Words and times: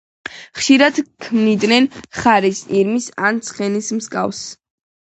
ხშირად 0.61 1.01
ქმნიდნენ 1.25 1.89
ხარის, 2.23 2.65
ირმის 2.81 3.13
ან 3.29 3.45
ცხენის 3.51 3.97
მსგავს. 4.01 4.47